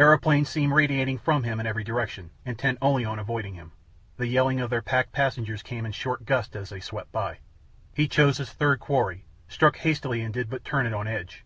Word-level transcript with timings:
Aeroplanes 0.00 0.48
seemed 0.48 0.72
radiating 0.72 1.16
from 1.16 1.44
him 1.44 1.60
in 1.60 1.66
every 1.66 1.84
direction, 1.84 2.30
intent 2.44 2.76
only 2.82 3.04
upon 3.04 3.20
avoiding 3.20 3.54
him, 3.54 3.70
the 4.16 4.26
yelling 4.26 4.58
of 4.58 4.68
their 4.68 4.82
packed 4.82 5.12
passengers 5.12 5.62
came 5.62 5.86
in 5.86 5.92
short 5.92 6.24
gusts 6.24 6.56
as 6.56 6.70
they 6.70 6.80
swept 6.80 7.12
by. 7.12 7.38
He 7.94 8.08
chose 8.08 8.38
his 8.38 8.50
third 8.50 8.80
quarry, 8.80 9.26
struck 9.46 9.76
hastily 9.76 10.22
and 10.22 10.34
did 10.34 10.50
but 10.50 10.64
turn 10.64 10.86
it 10.88 10.92
on 10.92 11.06
edge. 11.06 11.44